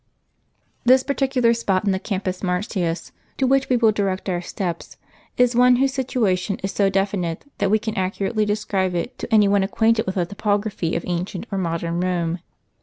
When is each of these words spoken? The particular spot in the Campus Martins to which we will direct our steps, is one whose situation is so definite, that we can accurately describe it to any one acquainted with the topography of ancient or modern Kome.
The 0.83 1.03
particular 1.05 1.53
spot 1.53 1.85
in 1.85 1.91
the 1.91 1.99
Campus 1.99 2.41
Martins 2.41 3.11
to 3.37 3.45
which 3.45 3.69
we 3.69 3.77
will 3.77 3.91
direct 3.91 4.29
our 4.29 4.41
steps, 4.41 4.97
is 5.37 5.55
one 5.55 5.75
whose 5.75 5.93
situation 5.93 6.57
is 6.63 6.71
so 6.71 6.89
definite, 6.89 7.45
that 7.59 7.69
we 7.69 7.77
can 7.77 7.95
accurately 7.95 8.43
describe 8.43 8.95
it 8.95 9.15
to 9.19 9.31
any 9.31 9.47
one 9.47 9.61
acquainted 9.61 10.07
with 10.07 10.15
the 10.15 10.25
topography 10.25 10.95
of 10.95 11.03
ancient 11.05 11.45
or 11.51 11.59
modern 11.59 12.01
Kome. 12.01 12.39